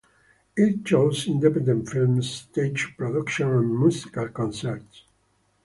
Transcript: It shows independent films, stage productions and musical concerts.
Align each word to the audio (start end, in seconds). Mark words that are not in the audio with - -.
It 0.57 0.87
shows 0.87 1.27
independent 1.27 1.87
films, 1.87 2.27
stage 2.27 2.95
productions 2.97 3.53
and 3.53 3.79
musical 3.79 4.29
concerts. 4.29 5.03